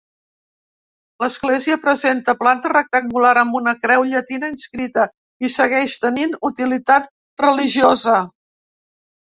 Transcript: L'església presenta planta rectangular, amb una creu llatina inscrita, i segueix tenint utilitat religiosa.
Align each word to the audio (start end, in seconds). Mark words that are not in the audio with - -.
L'església 1.23 1.77
presenta 1.83 2.35
planta 2.39 2.71
rectangular, 2.73 3.35
amb 3.43 3.59
una 3.61 3.75
creu 3.83 4.07
llatina 4.13 4.51
inscrita, 4.55 5.07
i 5.45 5.53
segueix 5.59 6.01
tenint 6.09 6.37
utilitat 6.53 7.09
religiosa. 7.47 8.21